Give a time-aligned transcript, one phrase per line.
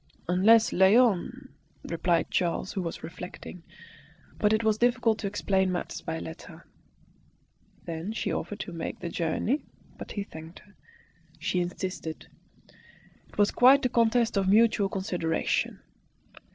[0.27, 1.49] "Unless Léon"
[1.83, 3.61] replied Charles, who was reflecting.
[4.39, 6.65] But it was difficult to explain matters by letter.
[7.85, 9.61] Then she offered to make the journey,
[9.99, 10.73] but he thanked her.
[11.37, 12.25] She insisted.
[13.29, 15.81] It was quite a contest of mutual consideration.